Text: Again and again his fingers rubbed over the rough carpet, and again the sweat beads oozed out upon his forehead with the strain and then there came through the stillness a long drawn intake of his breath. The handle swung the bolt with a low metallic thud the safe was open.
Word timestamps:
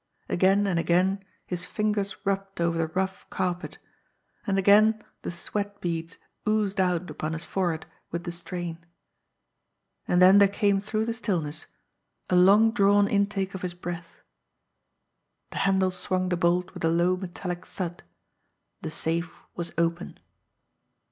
Again 0.27 0.65
and 0.65 0.79
again 0.79 1.19
his 1.45 1.63
fingers 1.63 2.15
rubbed 2.25 2.59
over 2.59 2.75
the 2.75 2.87
rough 2.87 3.29
carpet, 3.29 3.77
and 4.47 4.57
again 4.57 4.99
the 5.21 5.29
sweat 5.29 5.79
beads 5.79 6.17
oozed 6.47 6.79
out 6.79 7.07
upon 7.11 7.33
his 7.33 7.45
forehead 7.45 7.85
with 8.09 8.23
the 8.23 8.31
strain 8.31 8.83
and 10.07 10.19
then 10.19 10.39
there 10.39 10.47
came 10.47 10.81
through 10.81 11.05
the 11.05 11.13
stillness 11.13 11.67
a 12.31 12.35
long 12.35 12.71
drawn 12.71 13.07
intake 13.07 13.53
of 13.53 13.61
his 13.61 13.75
breath. 13.75 14.21
The 15.51 15.59
handle 15.69 15.91
swung 15.91 16.29
the 16.29 16.35
bolt 16.35 16.73
with 16.73 16.83
a 16.83 16.89
low 16.89 17.15
metallic 17.15 17.63
thud 17.67 18.01
the 18.81 18.89
safe 18.89 19.31
was 19.55 19.71
open. 19.77 20.17